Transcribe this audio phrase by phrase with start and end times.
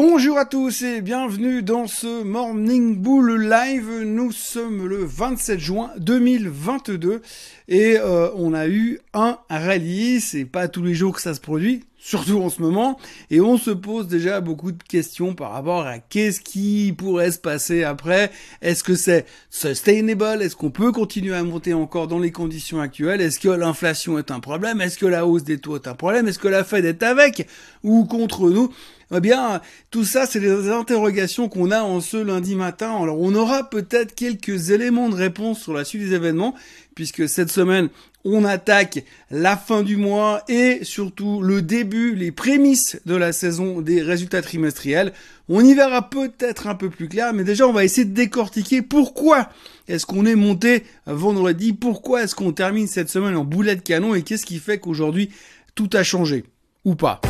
[0.00, 4.04] Bonjour à tous et bienvenue dans ce Morning Bull Live.
[4.04, 7.20] Nous sommes le 27 juin 2022
[7.66, 10.20] et euh, on a eu un rallye.
[10.20, 12.98] C'est pas tous les jours que ça se produit, surtout en ce moment.
[13.30, 17.38] Et on se pose déjà beaucoup de questions par rapport à qu'est-ce qui pourrait se
[17.38, 18.30] passer après.
[18.62, 20.42] Est-ce que c'est sustainable?
[20.42, 23.20] Est-ce qu'on peut continuer à monter encore dans les conditions actuelles?
[23.20, 24.80] Est-ce que l'inflation est un problème?
[24.80, 26.28] Est-ce que la hausse des taux est un problème?
[26.28, 27.46] Est-ce que la Fed est avec
[27.82, 28.72] ou contre nous?
[29.14, 32.94] Eh bien, tout ça, c'est les interrogations qu'on a en ce lundi matin.
[33.02, 36.54] Alors, on aura peut-être quelques éléments de réponse sur la suite des événements,
[36.98, 37.90] puisque cette semaine,
[38.24, 43.80] on attaque la fin du mois et surtout le début, les prémices de la saison
[43.80, 45.12] des résultats trimestriels.
[45.48, 48.82] On y verra peut-être un peu plus clair, mais déjà on va essayer de décortiquer
[48.82, 49.48] pourquoi
[49.86, 54.16] est-ce qu'on est monté vendredi, pourquoi est-ce qu'on termine cette semaine en boulet de canon
[54.16, 55.30] et qu'est-ce qui fait qu'aujourd'hui
[55.76, 56.46] tout a changé
[56.84, 57.20] ou pas.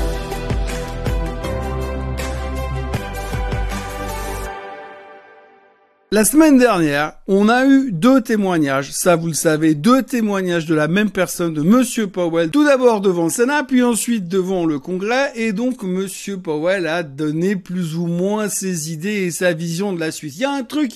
[6.10, 10.74] La semaine dernière, on a eu deux témoignages, ça vous le savez, deux témoignages de
[10.74, 14.78] la même personne, de Monsieur Powell, tout d'abord devant le Sénat, puis ensuite devant le
[14.78, 19.92] Congrès, et donc Monsieur Powell a donné plus ou moins ses idées et sa vision
[19.92, 20.36] de la suite.
[20.36, 20.92] Il y a un truc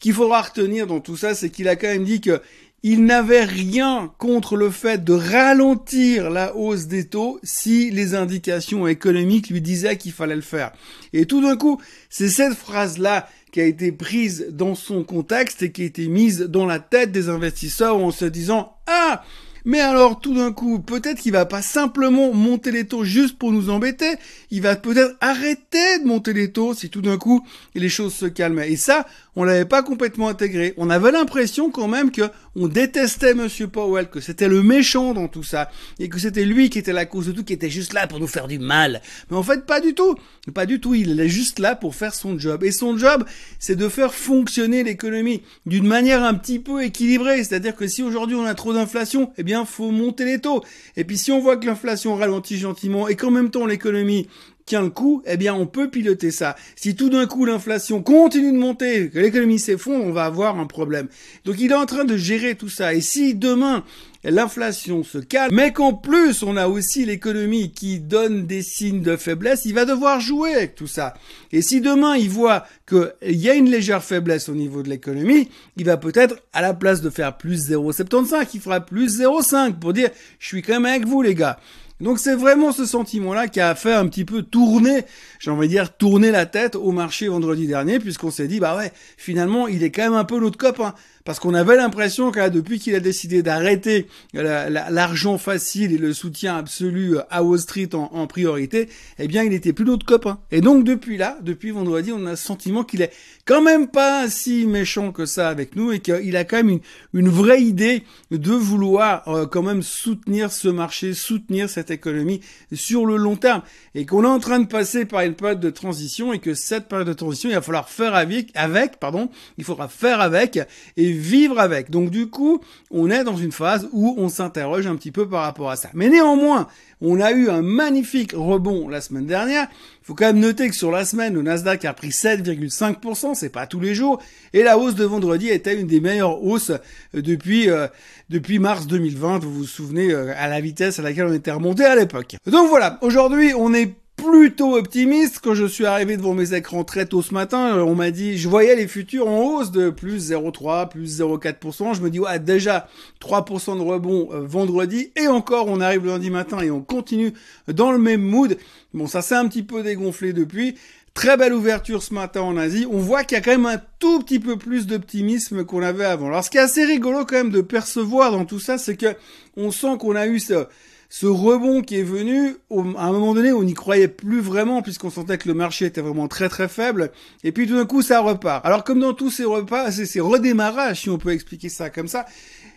[0.00, 2.40] qu'il faudra retenir dans tout ça, c'est qu'il a quand même dit que
[2.82, 8.86] il n'avait rien contre le fait de ralentir la hausse des taux si les indications
[8.86, 10.72] économiques lui disaient qu'il fallait le faire.
[11.12, 13.28] Et tout d'un coup, c'est cette phrase-là
[13.60, 17.28] a été prise dans son contexte et qui a été mise dans la tête des
[17.28, 19.22] investisseurs en se disant ah
[19.64, 23.52] mais alors tout d'un coup, peut-être qu'il va pas simplement monter les taux juste pour
[23.52, 24.14] nous embêter,
[24.50, 28.24] il va peut-être arrêter de monter les taux si tout d'un coup les choses se
[28.24, 28.72] calmaient.
[28.72, 30.72] Et ça, on l'avait pas complètement intégré.
[30.78, 32.22] On avait l'impression quand même que
[32.58, 36.70] on détestait Monsieur Powell, que c'était le méchant dans tout ça, et que c'était lui
[36.70, 39.00] qui était la cause de tout, qui était juste là pour nous faire du mal.
[39.30, 40.16] Mais en fait, pas du tout.
[40.54, 40.94] Pas du tout.
[40.94, 42.64] Il est juste là pour faire son job.
[42.64, 43.24] Et son job,
[43.58, 47.44] c'est de faire fonctionner l'économie d'une manière un petit peu équilibrée.
[47.44, 50.62] C'est-à-dire que si aujourd'hui on a trop d'inflation, eh bien, faut monter les taux.
[50.96, 54.28] Et puis si on voit que l'inflation ralentit gentiment et qu'en même temps l'économie
[54.68, 56.54] tient le coup, eh bien on peut piloter ça.
[56.76, 60.66] Si tout d'un coup l'inflation continue de monter, que l'économie s'effondre, on va avoir un
[60.66, 61.08] problème.
[61.44, 62.92] Donc il est en train de gérer tout ça.
[62.92, 63.82] Et si demain
[64.24, 69.16] l'inflation se calme, mais qu'en plus on a aussi l'économie qui donne des signes de
[69.16, 71.14] faiblesse, il va devoir jouer avec tout ça.
[71.50, 75.48] Et si demain il voit qu'il y a une légère faiblesse au niveau de l'économie,
[75.78, 79.94] il va peut-être, à la place de faire plus 0,75, il fera plus 0,5 pour
[79.94, 81.58] dire je suis quand même avec vous les gars.
[82.00, 85.02] Donc c'est vraiment ce sentiment-là qui a fait un petit peu tourner,
[85.40, 88.76] j'ai envie de dire tourner la tête au marché vendredi dernier, puisqu'on s'est dit bah
[88.76, 90.94] ouais, finalement il est quand même un peu notre copain
[91.28, 96.56] parce qu'on avait l'impression que depuis qu'il a décidé d'arrêter l'argent facile et le soutien
[96.56, 100.38] absolu à Wall Street en, priorité, eh bien il était plus notre copain.
[100.50, 103.12] Et donc depuis là, depuis vendredi, on a le sentiment qu'il est
[103.44, 106.80] quand même pas si méchant que ça avec nous et qu'il a quand même une,
[107.12, 112.40] une vraie idée de vouloir euh, quand même soutenir ce marché, soutenir cette économie
[112.72, 113.60] sur le long terme
[113.94, 116.88] et qu'on est en train de passer par une période de transition et que cette
[116.88, 119.28] période de transition, il va falloir faire avec, avec pardon,
[119.58, 120.58] il faudra faire avec
[120.96, 121.90] et vivre avec.
[121.90, 125.42] Donc du coup, on est dans une phase où on s'interroge un petit peu par
[125.42, 125.90] rapport à ça.
[125.94, 126.68] Mais néanmoins,
[127.00, 129.68] on a eu un magnifique rebond la semaine dernière.
[130.02, 133.50] Il faut quand même noter que sur la semaine, le Nasdaq a pris 7,5%, c'est
[133.50, 134.20] pas tous les jours,
[134.52, 137.86] et la hausse de vendredi était une des meilleures hausses euh, depuis euh,
[138.30, 139.38] depuis mars 2020.
[139.38, 142.36] Vous vous souvenez euh, à la vitesse à laquelle on était remonté à l'époque.
[142.46, 143.94] Donc voilà, aujourd'hui on est
[144.30, 145.40] plutôt optimiste.
[145.42, 148.38] Quand je suis arrivé devant mes écrans très tôt ce matin, euh, on m'a dit,
[148.38, 151.94] je voyais les futurs en hausse de plus 0,3, plus 0,4%.
[151.94, 152.88] Je me dis, ouais, déjà
[153.20, 155.10] 3% de rebond euh, vendredi.
[155.16, 157.32] Et encore, on arrive lundi matin et on continue
[157.66, 158.56] dans le même mood.
[158.94, 160.76] Bon, ça s'est un petit peu dégonflé depuis.
[161.14, 162.86] Très belle ouverture ce matin en Asie.
[162.90, 166.04] On voit qu'il y a quand même un tout petit peu plus d'optimisme qu'on avait
[166.04, 166.28] avant.
[166.28, 169.16] Alors, ce qui est assez rigolo quand même de percevoir dans tout ça, c'est que
[169.56, 170.66] on sent qu'on a eu ce,
[171.10, 175.10] ce rebond qui est venu, à un moment donné, on n'y croyait plus vraiment puisqu'on
[175.10, 177.10] sentait que le marché était vraiment très très faible.
[177.44, 178.64] Et puis tout d'un coup, ça repart.
[178.66, 182.26] Alors comme dans tous ces repas, ces redémarrages, si on peut expliquer ça comme ça,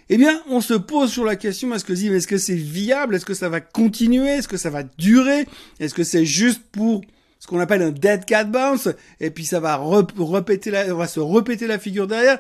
[0.10, 3.16] eh bien, on se pose sur la question est-ce que est-ce que c'est viable?
[3.16, 4.30] Est-ce que ça va continuer?
[4.30, 5.45] Est-ce que ça va durer?
[5.80, 7.01] Est-ce que c'est juste pour
[7.39, 8.89] ce qu'on appelle un dead cat bounce?
[9.19, 9.80] Et puis ça va
[10.18, 12.39] répéter la, on va se répéter la figure derrière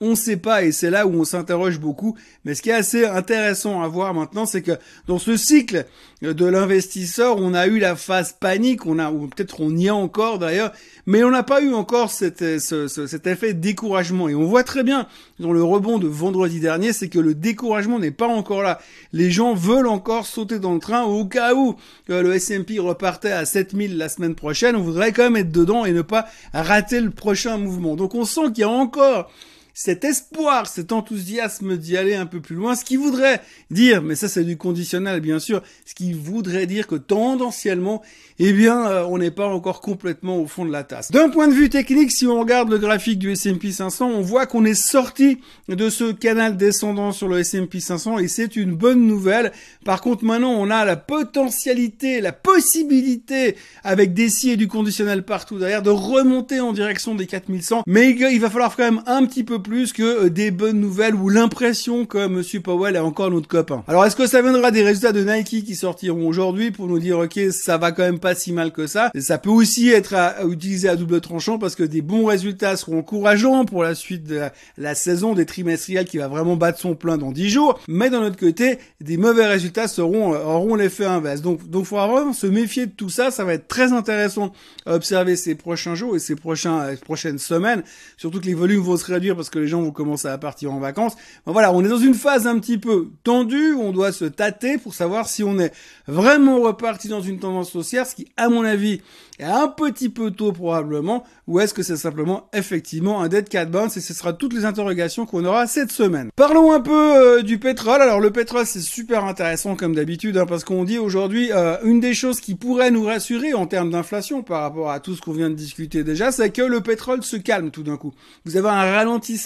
[0.00, 2.16] on ne sait pas et c'est là où on s'interroge beaucoup.
[2.44, 4.72] Mais ce qui est assez intéressant à voir maintenant, c'est que
[5.06, 5.86] dans ce cycle
[6.20, 9.90] de l'investisseur, on a eu la phase panique, on a, ou peut-être on y est
[9.90, 10.72] encore d'ailleurs,
[11.06, 14.28] mais on n'a pas eu encore cet, cet effet découragement.
[14.28, 15.06] Et on voit très bien
[15.38, 18.78] dans le rebond de vendredi dernier, c'est que le découragement n'est pas encore là.
[19.12, 21.76] Les gens veulent encore sauter dans le train au cas où
[22.10, 25.86] euh, le S&P repartait à 7000 la semaine prochaine, on voudrait quand même être dedans
[25.86, 27.96] et ne pas rater le prochain mouvement.
[27.96, 29.30] Donc on sent qu'il y a encore
[29.78, 34.14] cet espoir, cet enthousiasme d'y aller un peu plus loin, ce qui voudrait dire, mais
[34.14, 38.02] ça c'est du conditionnel bien sûr, ce qui voudrait dire que tendanciellement,
[38.38, 41.10] eh bien, euh, on n'est pas encore complètement au fond de la tasse.
[41.10, 44.46] D'un point de vue technique, si on regarde le graphique du S&P 500, on voit
[44.46, 45.38] qu'on est sorti
[45.68, 49.52] de ce canal descendant sur le S&P 500 et c'est une bonne nouvelle.
[49.84, 55.22] Par contre, maintenant, on a la potentialité, la possibilité, avec des si et du conditionnel
[55.22, 57.82] partout derrière, de remonter en direction des 4100.
[57.86, 61.16] Mais il va falloir quand même un petit peu plus que euh, des bonnes nouvelles
[61.16, 63.82] ou l'impression que Monsieur Powell est encore notre copain.
[63.88, 67.18] Alors, est-ce que ça viendra des résultats de Nike qui sortiront aujourd'hui pour nous dire,
[67.18, 69.10] ok, ça va quand même pas si mal que ça?
[69.18, 73.00] Ça peut aussi être à, utiliser à double tranchant parce que des bons résultats seront
[73.00, 74.40] encourageants pour la suite de
[74.78, 77.80] la, saison des trimestriels qui va vraiment battre son plein dans 10 jours.
[77.88, 81.42] Mais d'un autre côté, des mauvais résultats seront, euh, auront l'effet inverse.
[81.42, 83.32] Donc, donc, faudra vraiment se méfier de tout ça.
[83.32, 84.52] Ça va être très intéressant
[84.86, 87.82] à observer ces prochains jours et ces prochains, euh, prochaines semaines.
[88.16, 90.72] Surtout que les volumes vont se réduire parce que les gens vont commencer à partir
[90.72, 91.16] en vacances.
[91.46, 93.74] voilà, on est dans une phase un petit peu tendue.
[93.74, 95.72] On doit se tâter pour savoir si on est
[96.06, 99.00] vraiment reparti dans une tendance haussière, qui, à mon avis,
[99.38, 103.66] est un petit peu tôt probablement, ou est-ce que c'est simplement effectivement un dead cat
[103.66, 106.30] bounce et ce sera toutes les interrogations qu'on aura cette semaine.
[106.36, 108.00] Parlons un peu euh, du pétrole.
[108.00, 112.00] Alors le pétrole c'est super intéressant comme d'habitude hein, parce qu'on dit aujourd'hui euh, une
[112.00, 115.32] des choses qui pourrait nous rassurer en termes d'inflation par rapport à tout ce qu'on
[115.32, 118.12] vient de discuter déjà, c'est que le pétrole se calme tout d'un coup.
[118.44, 119.45] Vous avez un ralentissement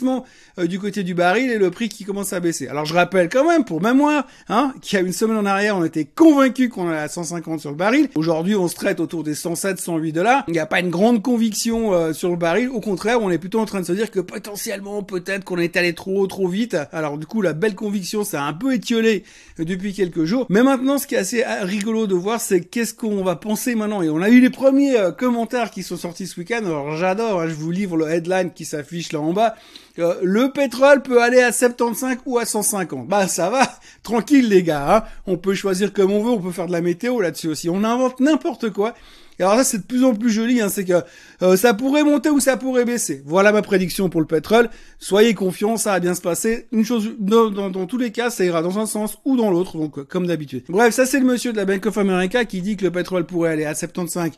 [0.58, 2.69] euh, du côté du baril et le prix qui commence à baisser.
[2.69, 5.76] Alors je rappelle quand même pour mémoire, hein, qu'il y a une semaine en arrière
[5.76, 8.08] on était convaincu qu'on allait à 150 sur le baril.
[8.14, 10.44] Aujourd'hui on se traite autour des 107 108 dollars.
[10.49, 12.69] Il n'y a pas une grande conviction euh, sur le baril.
[12.69, 15.76] Au contraire, on est plutôt en train de se dire que potentiellement, peut-être qu'on est
[15.76, 16.76] allé trop trop vite.
[16.93, 19.25] Alors du coup, la belle conviction, ça a un peu étiolé
[19.58, 20.47] depuis quelques jours.
[20.49, 23.75] Mais maintenant, ce qui est assez euh, rigolo de voir, c'est qu'est-ce qu'on va penser
[23.75, 24.02] maintenant.
[24.02, 26.64] Et on a eu les premiers euh, commentaires qui sont sortis ce week-end.
[26.64, 29.55] Alors j'adore, hein, je vous livre le headline qui s'affiche là en bas.
[29.96, 33.08] Le pétrole peut aller à 75 ou à 150.
[33.08, 33.62] Bah ça va,
[34.02, 34.96] tranquille les gars.
[34.96, 35.02] Hein.
[35.26, 37.69] On peut choisir comme on veut, on peut faire de la météo là-dessus aussi.
[37.69, 38.94] On invente n'importe quoi.
[39.40, 41.02] Alors ça, c'est de plus en plus joli, hein, c'est que
[41.42, 43.22] euh, ça pourrait monter ou ça pourrait baisser.
[43.25, 44.69] Voilà ma prédiction pour le pétrole.
[44.98, 46.66] Soyez confiants, ça va bien se passer.
[46.72, 49.78] Une chose, dans, dans, tous les cas, ça ira dans un sens ou dans l'autre,
[49.78, 50.64] donc euh, comme d'habitude.
[50.69, 53.25] Bref, ça c'est le monsieur de la Bank of America qui dit que le pétrole
[53.25, 54.32] pourrait aller à 75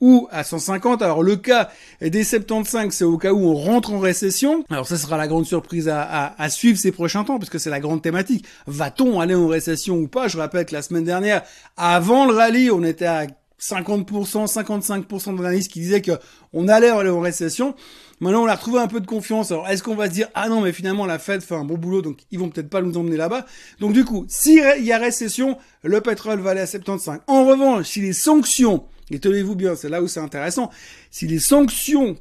[0.00, 1.02] ou à 150.
[1.02, 1.70] Alors le cas
[2.00, 4.64] des 75, c'est au cas où on rentre en récession.
[4.70, 7.70] Alors ça sera la grande surprise à, à, à suivre ces prochains temps, puisque c'est
[7.70, 8.44] la grande thématique.
[8.66, 10.28] Va-t-on aller en récession ou pas?
[10.28, 11.42] Je rappelle que la semaine dernière,
[11.76, 13.26] avant le rallye, on était à
[13.60, 16.12] 50%, 55% d'analystes qui disaient que
[16.52, 17.74] on allait aller en récession.
[18.20, 19.50] Maintenant, on a retrouvé un peu de confiance.
[19.50, 21.76] Alors, est-ce qu'on va se dire, ah non, mais finalement, la Fed fait un bon
[21.76, 23.46] boulot, donc ils vont peut-être pas nous emmener là-bas?
[23.80, 27.20] Donc, du coup, s'il y a récession, le pétrole va aller à 75.
[27.26, 30.70] En revanche, si les sanctions, et tenez-vous bien, c'est là où c'est intéressant,
[31.10, 32.16] si les sanctions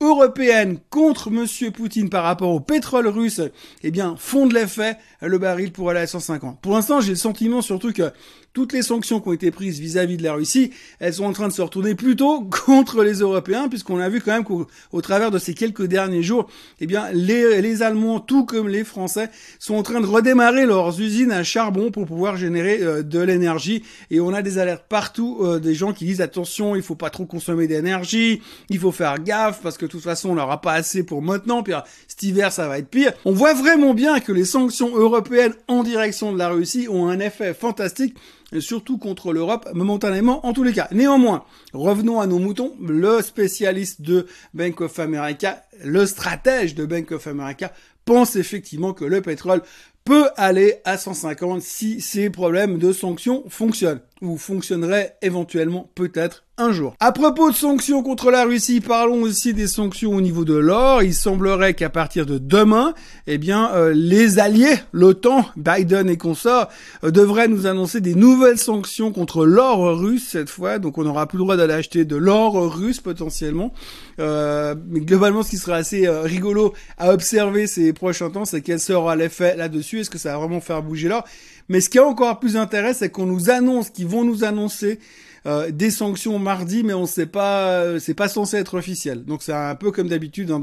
[0.00, 3.40] européennes contre Monsieur Poutine par rapport au pétrole russe,
[3.82, 6.60] eh bien, font de l'effet, le baril pourrait aller à 150.
[6.60, 8.12] Pour l'instant, j'ai le sentiment surtout que
[8.54, 10.70] toutes les sanctions qui ont été prises vis-à-vis de la Russie,
[11.00, 14.32] elles sont en train de se retourner plutôt contre les Européens, puisqu'on a vu quand
[14.32, 16.48] même qu'au travers de ces quelques derniers jours,
[16.80, 21.00] eh bien, les, les Allemands, tout comme les Français, sont en train de redémarrer leurs
[21.00, 23.82] usines à charbon pour pouvoir générer euh, de l'énergie.
[24.10, 27.10] Et on a des alertes partout, euh, des gens qui disent attention, il faut pas
[27.10, 30.72] trop consommer d'énergie, il faut faire gaffe parce que de toute façon on n'aura pas
[30.72, 31.74] assez pour maintenant, puis
[32.08, 33.12] cet hiver ça va être pire.
[33.24, 37.20] On voit vraiment bien que les sanctions européennes en direction de la Russie ont un
[37.20, 38.14] effet fantastique
[38.60, 40.88] surtout contre l'Europe momentanément en tous les cas.
[40.92, 42.74] Néanmoins, revenons à nos moutons.
[42.80, 47.72] Le spécialiste de Bank of America, le stratège de Bank of America,
[48.04, 49.62] pense effectivement que le pétrole
[50.04, 56.70] peut aller à 150 si ces problèmes de sanctions fonctionnent ou fonctionneraient éventuellement peut-être un
[56.70, 56.94] jour.
[57.00, 61.02] À propos de sanctions contre la Russie, parlons aussi des sanctions au niveau de l'or.
[61.02, 62.94] Il semblerait qu'à partir de demain,
[63.26, 66.68] eh bien, euh, les alliés, l'OTAN, Biden et consorts,
[67.02, 70.78] euh, devraient nous annoncer des nouvelles sanctions contre l'or russe cette fois.
[70.78, 73.72] Donc, on n'aura plus le droit d'aller acheter de l'or russe potentiellement.
[74.20, 78.78] Euh, mais globalement, ce qui serait assez rigolo à observer ces prochains temps, c'est quel
[78.78, 80.00] sera l'effet là-dessus.
[80.00, 81.24] Est-ce que ça va vraiment faire bouger l'or?
[81.68, 84.98] Mais ce qui est encore plus intéressant, c'est qu'on nous annonce, qu'ils vont nous annoncer
[85.46, 89.24] euh, des sanctions mardi, mais on sait pas, c'est pas censé être officiel.
[89.24, 90.60] Donc c'est un peu comme d'habitude dans,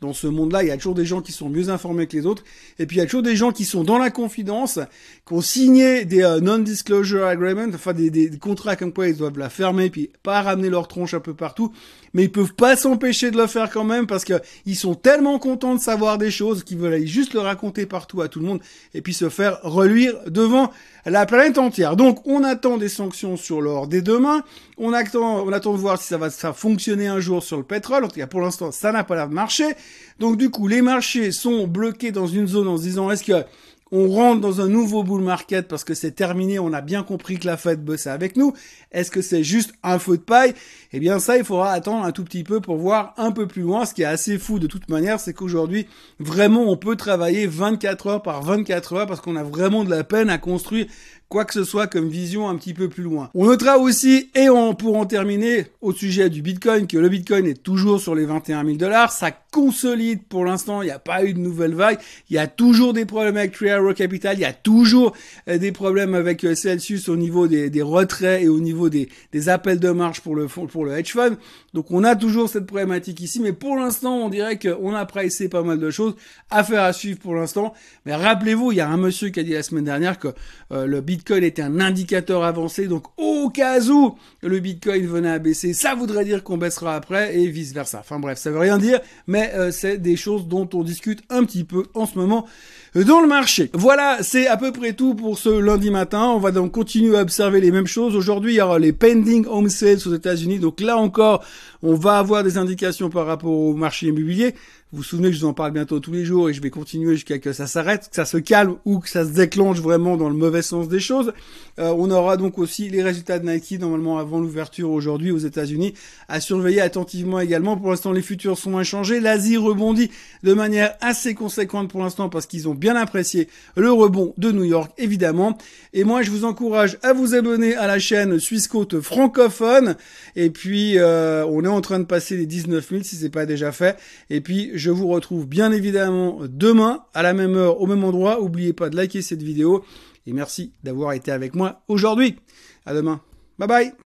[0.00, 2.26] dans ce monde-là, il y a toujours des gens qui sont mieux informés que les
[2.26, 2.42] autres,
[2.78, 4.78] et puis il y a toujours des gens qui sont dans la confidence,
[5.26, 9.38] qui ont signé des euh, non-disclosure agreements, enfin des, des, contrats comme quoi ils doivent
[9.38, 11.72] la fermer, puis pas ramener leur tronche un peu partout,
[12.16, 15.38] mais ils peuvent pas s'empêcher de le faire quand même parce que ils sont tellement
[15.38, 18.46] contents de savoir des choses qu'ils veulent aller juste le raconter partout à tout le
[18.46, 18.60] monde
[18.94, 20.70] et puis se faire reluire devant
[21.04, 21.94] la planète entière.
[21.94, 24.42] Donc on attend des sanctions sur l'or dès demain,
[24.78, 27.62] on attend, on attend de voir si ça va, ça fonctionner un jour sur le
[27.62, 28.04] pétrole.
[28.04, 29.74] En tout cas pour l'instant ça n'a pas marcher.
[30.18, 33.44] Donc du coup les marchés sont bloqués dans une zone en se disant est-ce que
[33.92, 37.38] on rentre dans un nouveau bull market parce que c'est terminé, on a bien compris
[37.38, 38.52] que la Fed bossait avec nous.
[38.90, 40.54] Est-ce que c'est juste un feu de paille?
[40.92, 43.62] Eh bien ça, il faudra attendre un tout petit peu pour voir un peu plus
[43.62, 43.86] loin.
[43.86, 45.86] Ce qui est assez fou de toute manière, c'est qu'aujourd'hui,
[46.18, 50.02] vraiment, on peut travailler 24 heures par 24 heures parce qu'on a vraiment de la
[50.02, 50.86] peine à construire
[51.28, 53.30] quoi que ce soit comme vision un petit peu plus loin.
[53.34, 57.46] On notera aussi, et on, pour en terminer, au sujet du Bitcoin, que le Bitcoin
[57.46, 59.12] est toujours sur les 21 000 dollars.
[59.12, 61.98] Ça consolide pour l'instant, il n'y a pas eu de nouvelle vague.
[62.30, 63.52] Il y a toujours des problèmes avec
[63.94, 65.12] Capital, il y a toujours
[65.48, 69.08] euh, des problèmes avec euh, Celsius au niveau des, des retraits et au niveau des,
[69.32, 71.36] des, appels de marge pour le, pour le hedge fund.
[71.74, 75.48] Donc on a toujours cette problématique ici, mais pour l'instant, on dirait qu'on a pricé
[75.48, 76.14] pas mal de choses.
[76.50, 77.74] Affaire à suivre pour l'instant.
[78.04, 80.28] Mais rappelez-vous, il y a un monsieur qui a dit la semaine dernière que
[80.72, 85.30] euh, le Bitcoin Bitcoin était un indicateur avancé, donc au cas où le Bitcoin venait
[85.30, 87.98] à baisser, ça voudrait dire qu'on baissera après et vice versa.
[87.98, 91.42] Enfin bref, ça veut rien dire, mais euh, c'est des choses dont on discute un
[91.44, 92.46] petit peu en ce moment
[92.94, 93.65] dans le marché.
[93.72, 96.28] Voilà, c'est à peu près tout pour ce lundi matin.
[96.28, 98.16] On va donc continuer à observer les mêmes choses.
[98.16, 100.58] Aujourd'hui, il y aura les pending home sales aux États-Unis.
[100.58, 101.44] Donc là encore,
[101.82, 104.54] on va avoir des indications par rapport au marché immobilier.
[104.92, 106.70] Vous vous souvenez que je vous en parle bientôt tous les jours et je vais
[106.70, 110.16] continuer jusqu'à que ça s'arrête, que ça se calme ou que ça se déclenche vraiment
[110.16, 111.32] dans le mauvais sens des choses.
[111.80, 115.94] Euh, on aura donc aussi les résultats de Nike normalement avant l'ouverture aujourd'hui aux États-Unis
[116.28, 117.76] à surveiller attentivement également.
[117.76, 119.18] Pour l'instant, les futurs sont inchangés.
[119.18, 120.08] L'Asie rebondit
[120.44, 124.64] de manière assez conséquente pour l'instant parce qu'ils ont bien apprécié le rebond de New
[124.64, 125.58] York évidemment.
[125.94, 129.96] Et moi, je vous encourage à vous abonner à la chaîne Suisse Côte francophone.
[130.36, 133.46] Et puis, euh, on est en train de passer les 19 000 si c'est pas
[133.46, 133.96] déjà fait.
[134.30, 138.38] Et puis, je vous retrouve bien évidemment demain à la même heure, au même endroit.
[138.40, 139.84] N'oubliez pas de liker cette vidéo.
[140.26, 142.36] Et merci d'avoir été avec moi aujourd'hui.
[142.84, 143.20] À demain.
[143.58, 144.05] Bye bye